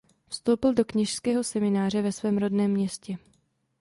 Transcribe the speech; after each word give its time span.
Vstoupil 0.27 0.73
do 0.73 0.85
kněžského 0.85 1.43
semináře 1.43 2.01
ve 2.01 2.11
svém 2.11 2.37
rodném 2.37 2.71
městě. 2.71 3.17